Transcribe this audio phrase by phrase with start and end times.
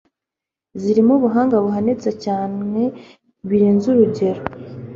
[0.81, 2.81] zirimo ubuhanga buhanitse cyane
[3.49, 4.41] birenzurugero